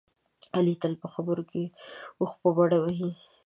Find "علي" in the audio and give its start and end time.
0.55-0.73